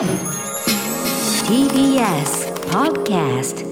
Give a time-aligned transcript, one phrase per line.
[0.00, 0.08] TBS
[2.70, 3.68] Podcast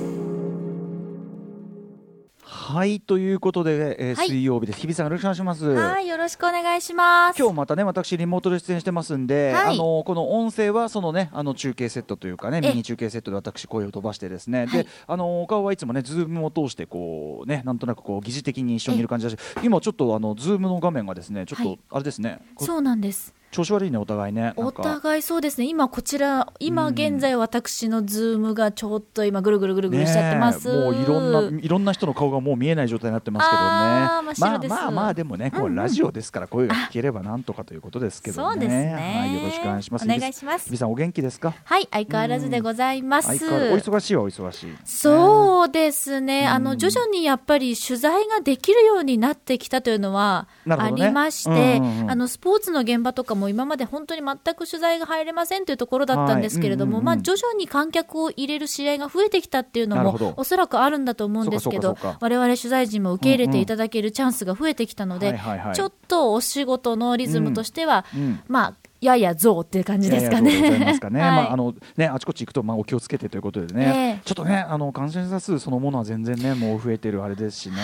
[2.44, 4.26] はいということで、えーはい。
[4.28, 4.80] 水曜日です。
[4.80, 5.64] 日比さんよろしくお願いします。
[5.64, 7.38] はい、よろしくお願いします。
[7.38, 9.74] 今日またね私リモートで出演してますんで、はい。
[9.76, 14.84] あのこの音声はそのねあの中継セットというかねえミニ中継セットで私声を飛ばしてですね、はい。
[14.84, 21.78] であのお顔はいつもねズームを通してこうねなんとなくこう疑似的に一緒にいる感じだし今ちょっとあのズームの画面がですねちょっとはい。
[21.92, 23.37] あれですね、こそうなんです。
[23.50, 24.52] 調子悪いねお互いね。
[24.56, 24.82] おか。
[24.82, 25.66] 互いそうですね。
[25.66, 30.68] 今こちら、今うん現在私のズームがちょっと今ぐるぐるぐるぐるしちゃってます。
[30.68, 33.68] ねえもういろんないろんな人の顔がもう見えない状態になってますけどね。
[33.68, 38.52] まあまあまあでもねこうラジオですから声が聞ければなんとかということですけどね。
[38.52, 38.94] そうですね。
[39.18, 40.04] はいよろしくお願いします。
[40.04, 40.66] お願いします。
[40.66, 40.76] 日比。
[40.76, 41.54] さんお元気ですか？
[41.64, 43.28] はい、相変わらずでございます。
[43.28, 44.76] お忙しいはお忙しい。
[44.84, 46.64] そうですね、あうん。
[46.64, 62.18] の徐々にやっぱり取材ができるようになってきたというのはありまして、あのスポーツの現場とかも今まで本当に全く取材が入れませんというところだったんですけれども、まあ、徐々に観客を入れる試合が増えてきたっていうのもおそらくあるんだと思うんですけどそうかそうかそうか。
[62.20, 65.38] 我々取材陣も受け入れていただけるチャンスが増えてきたので、
[65.74, 68.40] ちょっとお仕事のリズムとしては、うん。
[68.48, 70.78] まあやや増っていう感じですかね。
[70.84, 71.20] ますかね。
[71.22, 71.30] はい。
[71.30, 74.20] まああのねあちこち行くとまあお気をつけてということでね、ええ。
[74.24, 77.76] ちょっとねあの感染者数そのものは全然ねもう増えてるあれですしね。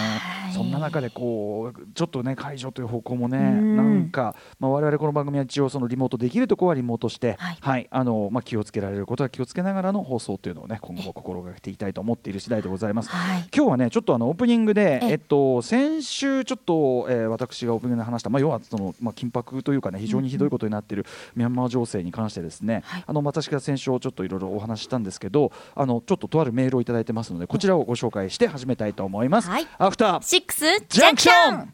[0.51, 0.53] い。
[0.53, 3.77] そんな中でこうちょっとね解除という方向もねうん。
[3.77, 7.59] なんかまあ我々この番組は一応そのリモートできるところはリモートしてはい。
[7.61, 13.11] はいあのまあ気をつけられることは気をつけながらの放送というのをね今後も心がけていきたいと思っている次第でございます。
[13.11, 13.49] はい。
[13.55, 15.11] 今日はねちょっとあのオープニングで、ええ。
[15.13, 21.04] えっと、先週ちょっと、えー私がオープニングで話した、まあ、要はその、まあ、緊迫というかね非常にひどいことになっている
[21.35, 29.49] ミャンマー情勢に関してですね、はいあの私が先週ちょっといろいろお話ししたんですけどあのちょっととあるメールをいただいてますのでこちらをご紹介して始めたいと思います。
[29.49, 31.73] はいアフターシックスジャンクション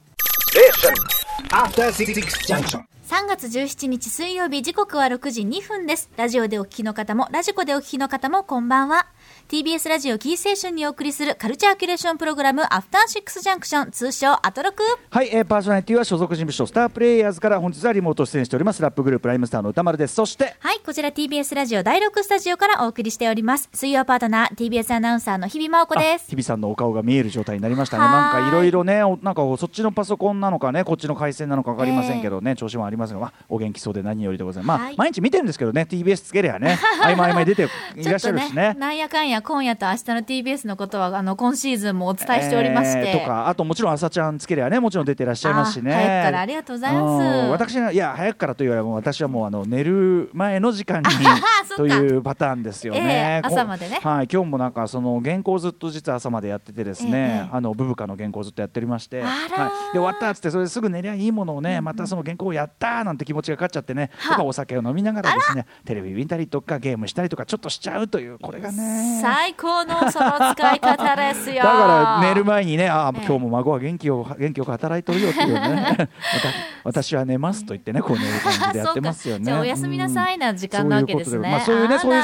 [1.51, 2.15] After Six
[2.47, 2.85] Junction.
[3.11, 6.11] 3月17日水曜日時刻は6時2分です。
[6.17, 9.07] ラジオでお聞きの方も、ラジコでお聞きの方もこんばんは。
[9.51, 14.85] TBS ラジオキーステーションにお送りするカルチャーキュレーションプログラムアフターシックスジャンクション通称アトロク。
[15.11, 23.69] はい、えー、パーソナリティは所属事務所スタープレイヤーズから本日はリモート出演しておりますラップグループライムスターの歌丸ですそしてはい、こちら TBS ラジオ第6スタジオからお送りしております。
[23.75, 26.31] 水曜パートナー TBS アナウンサーの日々真央子です。
[26.31, 28.05] 日比さんのお顔が見える状態になりましたね。
[28.05, 34.79] なんかいろいろね、おなんかそっちのパソコンなのかね、こっちの回線なのかわかりませんけどね、調子もありますが、まあ、お元気そうで何よりでございます。
[34.79, 38.77] まあ、はい毎日見てるんですけどね、TBS つけりゃね、合間合間に出ていらっしゃるしね。
[38.79, 43.01] なんやかんや今夜と明日の TBS のことはあの今シーズンもお伝えしておりまして。
[43.01, 45.93] えーとかあともちろん朝ちゃんつけりゃねもちろん出てらっしゃいますしね。
[45.93, 47.47] あ早くからありがとうございます。
[47.47, 51.09] ん私はいや早くからというよりはもう私はもうあの寝る前の時間に
[51.69, 54.01] そというパターンですよね、ええこ朝までね。
[54.03, 59.23] はい今日もなんかその原稿ずっと実は朝までやっててですね、ええあのブブカの原稿ずっとやっておりまして。
[59.23, 59.51] はい、
[59.93, 64.11] で終わったっつってそれですぐ寝りゃいいものをね、またその原稿をやったーなんて気持ちが勝っちゃってね。
[64.17, 71.57] はとかお酒を飲みながらですねテレビ見たりとかゲームしたりとかちょっとしちゃうというこれがね最高のその使い方ですよ。
[71.57, 76.11] だから寝る前にね、あ今日も孫は元気を元気よく働いてるよっていうね、
[76.85, 79.53] 私は寝ますと言ってね、こう寝る感じでやってますよね。
[79.59, 81.51] おやすみなさいな時間なわけですね。
[81.51, 82.23] まあ、そういうね、そういう、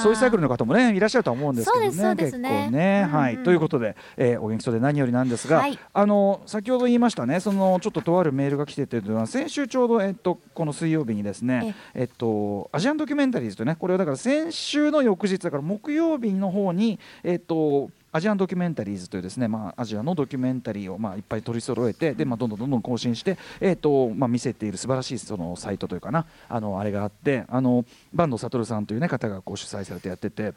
[0.00, 5.78] そういうサイクルの方もね、いらっしゃるとは思うんですけどね、結ね構ね、うんうんはい、ということで、えーお元気そうで何よりなんですが、はい。
[5.92, 27.84] あの先ほど言いましたね、そのちょっととあるメールが来ててというのは、先週ちょうどえっとこの水曜日にですね、えっとアジアンドキュメンタリーズとね、これはだから先週の翌日だから木曜日の方にえっとアジアンドキュメンタリーズというですね、まあ、アジアのドキュメンタリーを、まあ、いっぱい取り揃えてで、まあ、どんどんどんどん更新して、えーとまあ、見せている素晴らしいそのサイトというかなあのあれがあってあの
[28.16, 30.54] 坂東悟さんという、ね、方がこう主催されてやってて。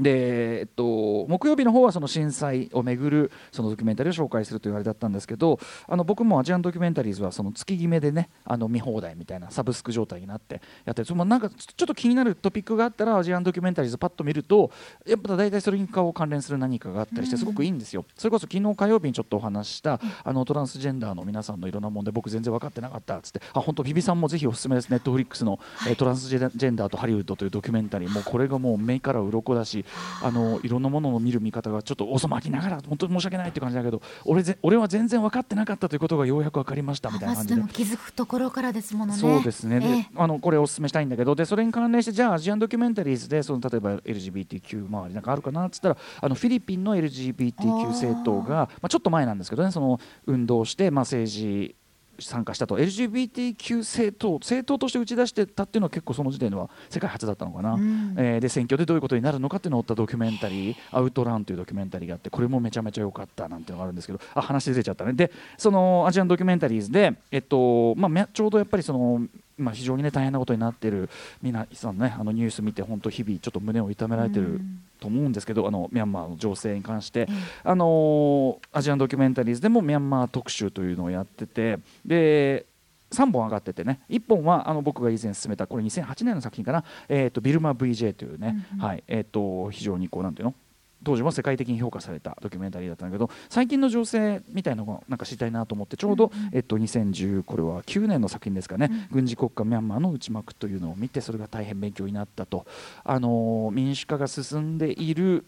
[0.00, 14.70] でえっと、木曜日の方はその震災をめぐるそのドキュメンタリーを紹介するというあれだったんですけどあの僕もアジアンドキュメンタリーズはその月決めでねあの見放題みたいなサブスク状態になってやってそのなんかちょっと気になるトピックがあったらアジアンドキュメンタリーズパッと見ると
[15.06, 25.58] やっぱ大体それに関連する何かがあったりしてすごくいいんですよ、それこそ昨日火曜日にちょっとお話ししたあのトランスジェンダーの皆さんのいろんな問題僕全然分かってなかったっつってあ本当ビビさんもぜひおすすめですネットフリックスの、
[25.88, 28.10] えートランスジェンダーとハリウッドというドキュメンタリー。
[28.10, 29.81] もうこれがもう目から鱗だし
[30.22, 37.72] あのいろんなものを見る見方がちょっと遅まきながら本当に申し訳ないって感じだけど俺ぜ俺は全然分かってなかったということがようやく分かりましたみたいな感じでまで。
[37.72, 39.18] 気づくところからですものね。
[39.18, 43.22] そうですね、ええあのこれお勧めしたいんだけどでそれに関連してじゃあアジアンドキュメンタリー。
[43.22, 51.74] ズでその例えば LGBTQ 周りなんかあるかなっつったらあのフィリピンの LGBTQ 政党がまあ、ちょっと前なんですけどねその運動して、まあ、政治
[52.18, 52.78] 参加したと。
[52.78, 58.14] LGBTQ 政党政党として打ち出してたっていうのは結構その時点では世界初だったのかな、ん。
[58.18, 65.12] えーで選挙でどういうことになるのかっていうのを追ったドキュメンタリー「アウトラン」というドキュメンタリーがあってこれもめちゃめちゃ良かったなんていうのがあるんですけどあ話出ちゃったね。
[65.12, 69.26] でそのアジアンドキュメンタリーズで、えっとまあ、めちょうどやっぱりその
[69.62, 71.08] 今非常にね大変なことになっている
[71.40, 74.60] 皆さんねあのニュース見て本当日々ちょっと胸を痛められてる
[75.00, 77.26] と思うんですけど、あのミャンマーの情勢に関して、
[77.64, 82.66] あのアジアンドキュメンタリーズでもミャンマー特集というのをやっててで
[83.12, 90.54] 3本上がっててね1本はあの僕が以前進めたこれ2008年の作品かな、えー、とビルマ VJ というね、はいえー、と非常にこうなんていうの
[91.04, 102.66] 当時も世界的に評価されたドキュメンタリーだったんだけど最近の情勢みたいなのがなんか知りたいなと思ってちょうど、えっと、2010これは9年の作品ですかね、軍事国家ミャンマーの内幕というのを見てそれが大変勉強になったと、
[103.04, 105.44] あの民主化が進んでいる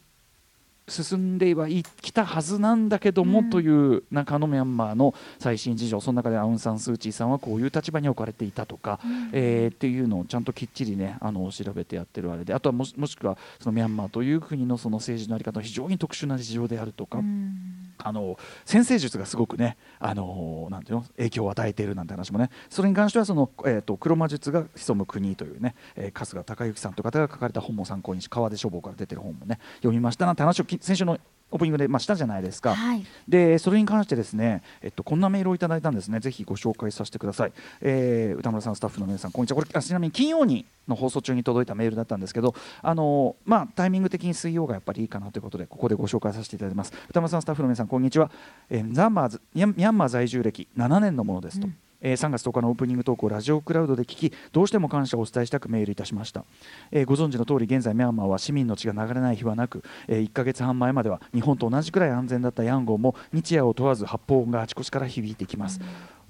[0.87, 6.01] 進んではいきたはずなんだけども、という中のミャンマーの最新事情。
[6.01, 9.01] その中でアウン・サン・スー・チーさんはこういう立場に置かれていたとか、
[9.33, 12.53] えーっていうのをちゃんときっちりねあの調べてやってるあれで。
[12.53, 17.21] あとはもしもしくはそのミャンマーという国のその政治の在り方の非常に特殊な事情であるとか。
[18.05, 31.19] あの先生術がすごくねあのなんていうの影響を与えているなんて話もねそれに関してはその、えー、と黒魔術が潜む国というね、えー春日孝之さんという方が書かれた本も参考にし川出書房から出てる本もね読みましたなんて話を先週の
[31.51, 33.07] オープニングで、まあ、したじゃないですか、はい。
[33.29, 36.19] でそれに関してですね、えっと、こんなメールをいただいたんですね。
[36.21, 39.57] ぜひご紹介させてください、えー歌村さんスタッフの皆さんこんにちは。
[39.57, 46.93] これあちなみに金曜にの放送中に届いたメールだったんですけどあのまあタイミング的に水曜がやっぱりいいかなということでここでご紹介させていただきます。
[47.09, 48.31] 歌村さんスタッフの皆さんこんにちは、
[48.69, 51.69] えーザンマーズミャンマー在住歴7年のものですと、
[52.05, 56.45] えー3月10日のオープニングトークをラジオクラウドで聞きどうしても感謝をお伝えしたくメールいたしました、
[56.93, 65.81] えーご存知の通り現在ミャンマーは市民の血が流れない日はなく、え1ヶ月半前までは日本と同じくらい安全だったヤンゴンも日夜を問わず発砲音があちこちから響いてきます、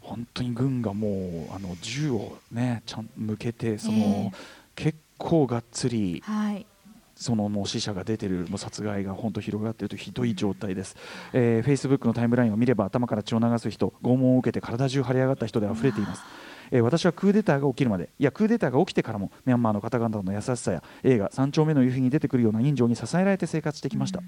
[0.00, 4.32] 本当に軍がもうあの銃をねちゃん向けてその、ええ。
[4.76, 6.66] 結構がっつりはい
[7.16, 10.96] そのもう死者が出てるもう殺害が本当広がっているとひどい状態です、
[11.32, 16.22] えー、フェイスブックのタイムラインを見れば頭から血を流す人拷問を受けて体中腫れ上がった人で溢れています。
[16.70, 24.20] えー私はクーデターが起きるまでいやクーデターが起きてからもミャンマーの方々の優しさや映画「三丁目の夕日」に出てくるような人情に支えられて生活してきました、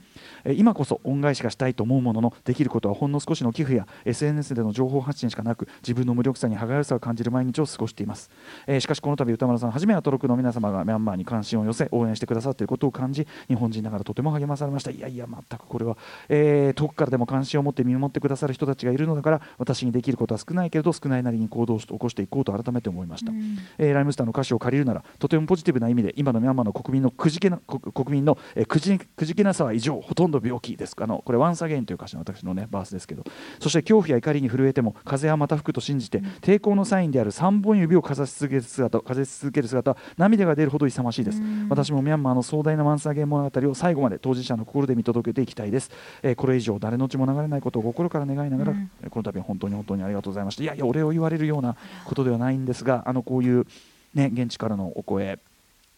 [0.45, 8.31] えー今こそ恩返しがしたいと思うもののできることはほんの少しの寄付や SNS での情報発信しかなく自分の無力さに歯がゆさを感じる毎日を過ごしています、
[8.67, 14.91] えーしかしこの度歌丸さんはじめはトロクの皆様がミャンマーに関心を寄せ応援してくださっていることを感じ日本人ながらとても励まされました。
[14.91, 15.97] いやいや全くこれは、
[16.29, 23.33] えー遠くからでも関心を持って見守ってくださる人たちがいるのだから私にできることは少ないけれど少ないなりに行動を起こしていこうと改めて思いました、
[23.79, 30.95] えーライムスターの歌詞を借りるならとてもポジティブな意味で今のミャンマーの国民のくじけな国国民の、えーくじくじけなさは異常ほとんど病気です。
[31.01, 33.25] あのこれ「ワンサゲインという歌詞の私のねバースですけど。
[33.61, 41.41] そして恐怖や怒りに震えても風はまた吹くと信じて抵抗のサインである3本指をかざし続ける姿かざし続ける姿は涙が出るほど勇ましいです。
[41.69, 45.91] 私もミャンマーの壮大なワンサゲイン物語を最後まで当事者の心で見届けていきたいです、
[46.23, 48.73] えーこれ以上誰の血も流れないことを心から願いながら、
[49.03, 50.63] えーこの度は本当に本当にありがとうございました。
[50.63, 51.77] いやいやお礼を言われるような
[52.17, 53.67] ことではないんですがあのこういう
[54.15, 55.39] ね現地からのお声、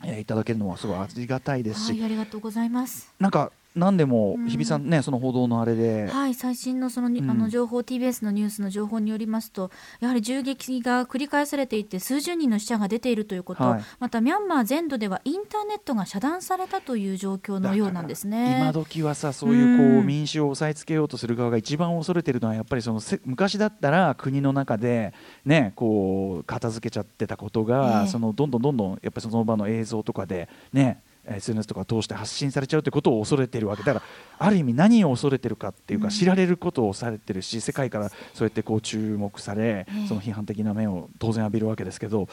[0.05, 3.13] えーいただけるのはすごいありがたいですし、はいありがとうございます。
[3.19, 4.49] なんか何でもうん。
[4.49, 9.71] 日比さんね、その報道のあれで、はい最新のそのあの情報 TBS のニュースの情報によりますと
[10.01, 13.83] やはり銃撃が繰り返されていて数十人の死者が出ているということ、はい。
[13.99, 18.59] またミャンマー全土ではインターネットが遮断されたという状況のようなんですね。
[18.61, 20.07] 今時はさそういうこう、うん。
[20.07, 25.13] 民主を抑えつけようとする側が一番恐れてるのはやっぱりそのせ昔だったら国の中で
[25.45, 28.09] ねこう片付けちゃってたことが、ええ。
[28.09, 31.03] そのどんどんどんどんやっぱりその場の映像とかでね
[31.37, 33.83] SNS とか通して発信されちゃうってことを恐れてるわけ。
[33.83, 34.05] だから
[34.39, 36.11] ある意味何を恐れてるかっていうか、うん。
[36.11, 42.29] 知られることをされてるし世界からそうやってこう注目され、ええその批判的な目を当然浴びるわけですけど、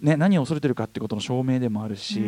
[0.00, 2.20] ね、何を恐れてるかっていうことの証明でもあるし。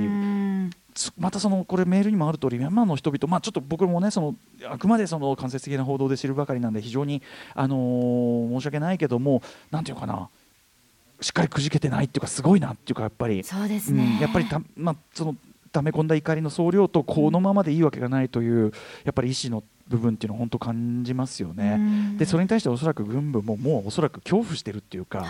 [1.18, 4.36] またそのこれメールにもある通りミャンマーの人々、まあ、ちょっと僕もねその
[4.70, 7.20] あくまでその間接的な報道で知るばかりなんで非常に、
[7.52, 10.28] あのー申し訳ないけどもなんていうかな
[11.20, 15.36] しっかりくじけてないっていうかすごいなっていうかやっぱり、そうですうんね、やっぱりた、まあ、その
[15.74, 18.72] 溜め込んだ怒りの総量とこのままでいいわけがないという
[19.04, 21.76] やっぱり意思の部分っていうのを本当感じますよね。
[21.78, 22.18] うん。
[22.18, 25.26] でそれに対しておそらく軍部ももうおそらく恐怖してるっていうか、は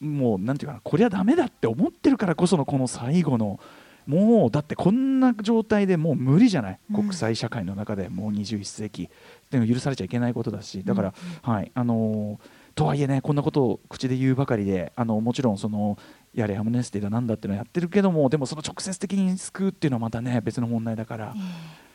[0.00, 0.04] い。
[0.04, 3.60] もうなんていうかなこりゃだめだって思ってるからこそのこの最後の
[4.06, 6.96] もうだってこんな状態でもう無理じゃない、うん。
[6.96, 9.04] 国際社会の中でもう21世紀。
[9.04, 9.08] っ
[9.50, 10.82] ていうの許されちゃいけないことだし。
[10.84, 11.70] だから、はい。
[11.74, 15.98] あのーとはいえねこんなことを口で言うばかりであのもちろんその
[16.34, 21.91] やれアムネスティだなんだっていうのはやってるけどもでもその直接的に救うっていうのはまたね別の問題だからえ。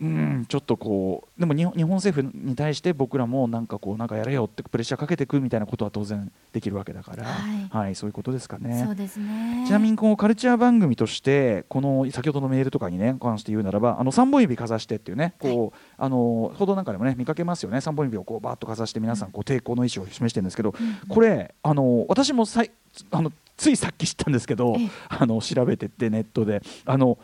[0.00, 7.94] うんちょっとこうでも日本日本政府に対して僕らもなんかこうなんかやれよってプレッシャーかけていくみたいなことは当然できるわけだから、はい。
[7.96, 8.84] そういうことですかえね。
[8.84, 9.64] そうですね。
[9.66, 17.78] ちなみにこのカルチャー番組としてこの先ほどのメールとかにね関して言うならばあの3本指かざしてっていうねこう、あの報道なんかでもね見かけますよね。
[17.78, 20.74] 3本指をこうバーッとかざして皆さんこう抵抗の意思を示してるんですけど、
[21.08, 22.70] これあの私もさい
[23.10, 24.90] あのついさっき知ったんですけどええ。
[25.08, 26.62] あの調べてってネットで。
[26.84, 27.18] あの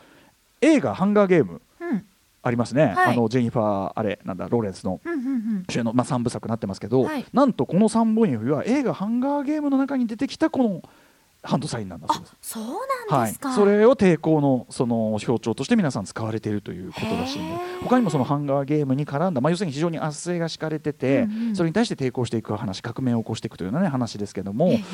[0.61, 1.53] 映画「ハンガーゲーム。
[1.53, 1.61] うん」
[2.45, 3.15] ありますね、はい。
[3.15, 5.01] あのジェニファーあれなんだローレンスの。
[5.69, 7.25] 主演の、まあ、3部作になってますけど、はい。
[7.33, 10.83] なんとこの3本指は映画「ハンガーゲーム」の中に出てきたこの
[11.45, 12.37] ハンドサインなんだそうあです。
[12.41, 12.65] そう
[13.11, 21.57] なんはいですか、、それを抵抗のその象徴として皆さん使われているということらしいんで他にもそのハンガーゲームに絡んだ、まあ、要するに非常に圧政が敷かれてて、うんうん。
[21.57, 24.85] それに対して抵抗していく話革命を起こしていくというような、ね、話ですけども、ええ。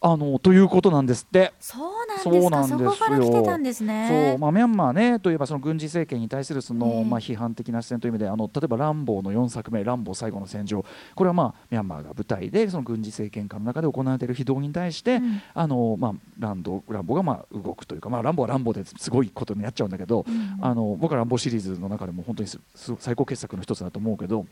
[0.00, 1.52] あのということなんですって。
[1.60, 2.90] そうそうなんですよ。
[2.90, 4.32] こから来てたんですね。
[4.32, 4.38] そう。
[4.38, 7.04] まあ、ミャンマーねといえばその軍事政権に対するその、ええ。
[7.04, 10.84] まあ、批判的な視線という意味であの例えば「ランボー」の4作目「ランボー最後の戦場」
[11.14, 15.40] これは、まあ、ミャンマーが舞台でその軍事政権下の中で行われている非道に対して、うん。
[15.54, 19.10] あのまあ、ランドランボーがまあ動くというか、まあ、ランボーはランボーです。
[19.10, 20.58] ごいことになっちゃうんだけど、うん。
[20.60, 24.46] あの僕はランボーシリーズの中でも本当に最高傑作の一つだと思うけど。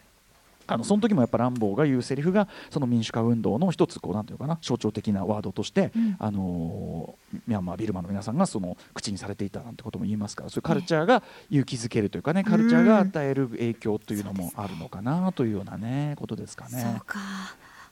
[0.66, 6.16] あのその時もやっぱランボーが言うセリフがその民主化運動の一つこうなんていうのかな象徴的なワードとして、うん。
[6.18, 17.00] あのーミャンマービルマの皆さんがその口にされていたなんてことも言いますからそういうカルチャーが勇気づけるというかねカルチャーが与える影響というのもあるのかなというようなねことですかそうね。
[17.06, 17.18] か、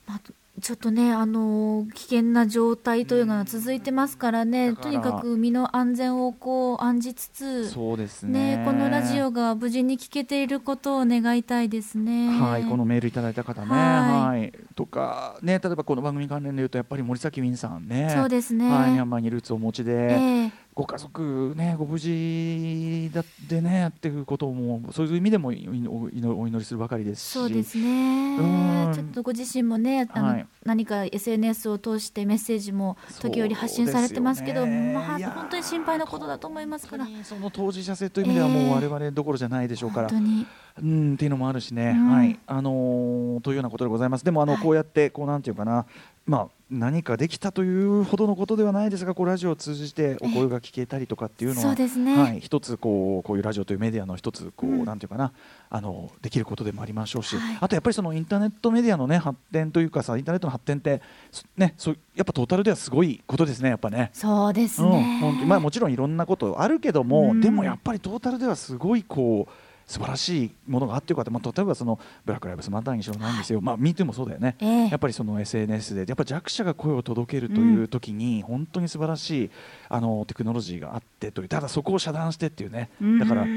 [0.06, 0.20] まあ、
[0.61, 4.90] ちょっとね、あのー危険な状態というのが続いてますからね、だから。
[4.92, 8.58] とにかく身の安全をこう案じつつ、そうですね。
[8.58, 12.28] ね、このラジオが無事に聞けていることを願いたいですね。
[12.38, 18.70] はい、このメールいただいた方ね、ははいい、とかね、例えばこの番組関連で言うとやっぱり森崎ウィンさんね、そうですね。
[18.70, 28.36] はい、ミャンマーにルーツをお持ちで、ええご家族ね、ご無事だってねっていうこともそういう意味でもいお祈りするばかりですし、そうですね。
[28.36, 28.92] うん。
[28.92, 30.46] ちょっとご自身もねあの、はい。
[30.64, 37.06] 何か SNS を通してメッセージも時折発信されてますけどねまあ本当に心配なことだと思いますから。
[37.22, 40.46] その当事者性という意味ではもう我々どころじゃないでしょうから、本当に。
[40.82, 42.10] うんっていうのもあるしね、うん。
[42.10, 42.36] はい。
[42.48, 44.24] あのーというようなことでございます。
[44.24, 44.62] でもあの、はい。
[44.62, 45.86] こうやってこうなんていうかな。
[46.26, 52.16] まあ何かできたというほどのことではないですがこうラジオを通じてお声が聞けたりとかっていうのは、そうですね。
[52.16, 54.84] はい、一つこうこういうラジオというメディアの一つこう、うん。
[54.84, 55.32] なんていうかな
[55.70, 57.58] あのできることでもありましょうし、はい。
[57.60, 61.00] あとやっぱりそのインターネットメディアのね発展というかさインターネットの発展って
[61.30, 64.10] そねそうやっぱトータルではすごいことですねやっぱね。
[64.12, 65.46] そうですうん、ね、本当に。
[65.46, 67.40] まあもちろんいろんなことあるけども、うん。
[67.40, 69.52] でもやっぱりトータルではすごいこう
[69.86, 74.88] 素晴らしいものがあってよかった、まあ、例えばそのブラック・ライブズ・マターにしろなんですよ、まあ、MeToo もそうだよね、ええ。
[74.88, 79.50] やっぱりその SNS でやっぱ弱者が声を届けるという時に、本当に素晴らしい
[79.88, 83.18] あのテクノロジーがあってというただそこを遮断してっていうね、うん。
[83.18, 83.48] だからい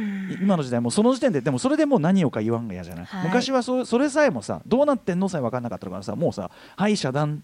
[0.42, 3.26] 今の時代もうその時点ででもそれでもう何をか言わんが嫌じゃない、はい。
[3.26, 7.44] 昔はそそれさえもさどうなってんのさえ分かんなかったからさもうさはい遮断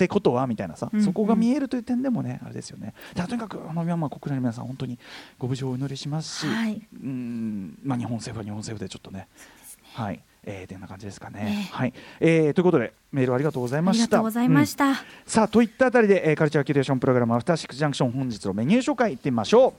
[0.00, 2.94] ってことはみたいなさ、うんそこが見えるという点でもねあれですよね。
[3.14, 4.98] とにかくあのミャンマー国内の皆さん本当に
[5.38, 6.80] ご無事をお祈りしますし、はい。
[7.02, 9.28] うんまあ、日本政府は日本政府でちょっとね
[9.92, 10.20] はい。
[10.42, 11.44] えー、てな感じですかね。
[11.44, 14.06] ねはい、えーということでメールありがとうございあました。
[14.06, 14.96] りがとうございました、うん。
[15.26, 19.74] さあといったあたりで、えーカルチャーキュレーションプログラムアフターシックスジャンクション本日のメニュー紹介いってみましょ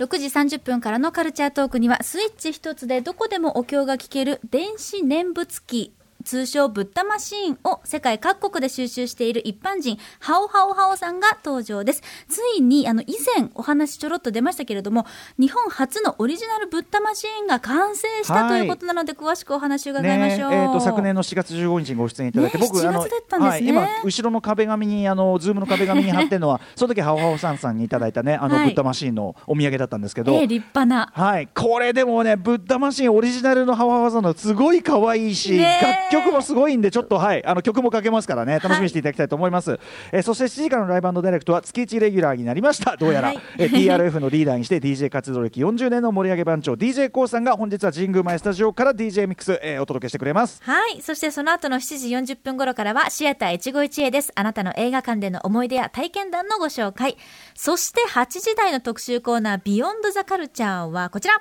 [0.00, 5.92] 6時30分からのカルチャートークにはスイッチ一つでどこでもお経が聞ける電子念仏機
[6.24, 12.02] 通称ブッダマシーンを世界各国で収集している一般人ハオハオハオさんが登場です。
[12.28, 15.06] ついにあの以前お話ちょろっと出ましたけれども
[15.38, 19.90] 日本初のオリジナルブッダマシーンが完成したということなので、詳しくお話。
[19.90, 23.76] 伺いましょう、えーと昨年の7月15日にご出演いただいて、ね僕あの7月だったんですね。
[23.76, 28.66] はい、今後ろの壁紙にあのズームの壁紙に貼ってるのはその時ハオハオさんさんにいただいたねあの、はい。
[28.66, 30.32] ブッダマシーンのお土産だったんですけど。
[30.34, 31.12] えー立派な。
[31.14, 39.78] はい、これでもね、ブッダマシンオリジナルのハワハワさんのすごい可愛いし、ね曲もすごいんで、ちょっとはい、あの曲もかけますからね、楽しみにしていただきたいと思います。
[40.12, 42.96] えーそして7時からのライブダイレクトは月1レギュラーになりました。
[42.96, 50.60] どうやら、はいえー TRF のリーダーにして DJ 活動歴40年の盛り上げ番長 DJ コウさんが本日は神宮前スタジオから DJ ミックス、えーお届けしてくれます。
[50.62, 51.00] はい。
[51.02, 54.32] そしてその後の7時40分頃からはシアター一期一会です。
[54.34, 57.16] あなたの映画館での思い出や体験談のご紹介。
[57.54, 61.34] そして8時台の特集コーナービヨンドザカルチャーはこちら。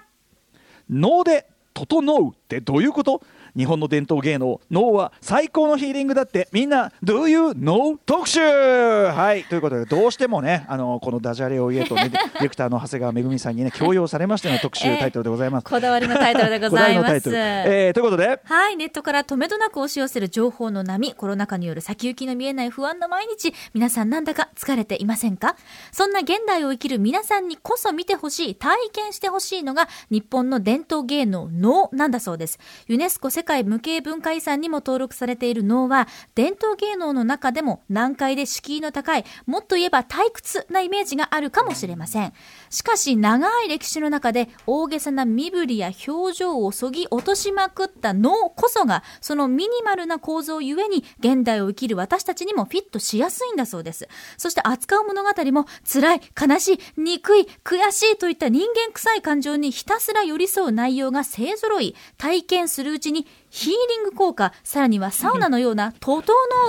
[0.90, 3.22] 脳で整うってどういうこと？
[3.58, 7.98] 日本の伝統芸能脳は最高のヒーリングだってみんな Do you know?
[8.06, 15.66] 特集はいということでどうしてもねあのこのダジャレを言えとね ディレクターの長谷川めぐみさんにね強要されましての特集ええタイトルでございます。
[15.66, 17.30] こだわりのタイトルでございます。
[17.30, 18.76] えーということではい。
[18.78, 25.56] ネットから止めどなく押し寄せる情報の波、コロナ禍による先行きの見えない不安な毎日、皆さんなんだか疲れていませんか？
[25.92, 32.60] そんな現代を生きる皆さんにこそ見てほしい、体験してほしいのが日本の伝統芸能能なんだそうです。
[32.88, 42.34] ユネスコ世界界無形文化遺産にも登録されている能は、伝統芸能の中でも難解で敷居の高い、もっと言えば退屈なイメージがあるかもしれません。
[42.70, 54.08] しかし、長い歴史の中で大げさな身振りや表情をそぎ落としまくった能こそが、そのミニマルな構造ゆえに、現代を生きる私たちにもフィットしやすいんだそうです。
[54.38, 66.24] そして扱う物語も、辛い、悲しい、憎い、悔しいといった人間臭い感情にひたすら寄り添う内容が勢揃い、体験するうちにヒーリング効果、さらにはサウナのような整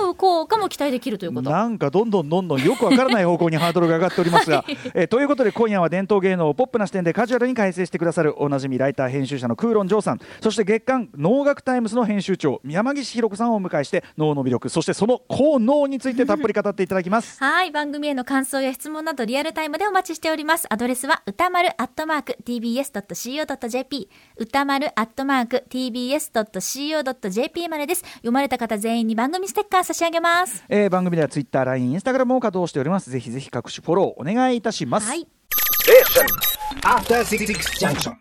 [0.09, 1.49] う効果も期待できるということ。
[1.49, 17.43] なんかどんどんどんどんよくわからない方向にハードルが上がっておりますが、 えーということで今夜は伝統芸能をポップな視点でカジュアルに解説してくださるおなじみライター編集者のクーロン・ジョーさんそして月刊能楽タイムズの編集長山岸弘子さんをお迎えして能の魅力そしてその効能についてたっぷり語っていただきます。
[17.43, 17.71] はい。
[17.71, 20.67] 番組への感想や質問などリアルタイムでお待ちしております。
[20.69, 25.65] アドレスは歌丸アットマーク tbs.co.jp 歌丸アットマーク
[26.71, 28.01] tbs.co.jp までです。
[28.15, 30.63] 読まれた方全員に番組ステッカー差し上げます。
[30.69, 33.09] えー番組ではツイッター、LINE、インスタグラムも稼働しております。
[33.09, 35.07] ぜひぜひ各種フォローお願いいたします。
[35.07, 35.27] はい。
[35.83, 36.25] Station.
[36.83, 38.15] After Six Junction.